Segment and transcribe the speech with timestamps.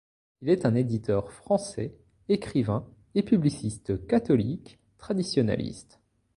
[0.41, 1.95] Il est un éditeur français,
[2.27, 5.99] écrivain et publiciste catholique traditionaliste.